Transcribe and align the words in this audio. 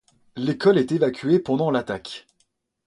L'école 0.35 0.79
a 0.79 0.81
été 0.81 0.95
évacuée 0.95 1.37
pendant 1.37 1.69
l'attaque. 1.69 2.25